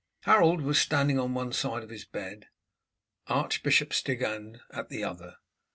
[0.21, 2.47] Harold was standing on one side of his bed,
[3.27, 5.35] Archbishop Stigand at the other.